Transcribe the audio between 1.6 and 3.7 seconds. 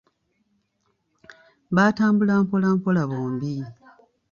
Baatambula mpola mpola bombi.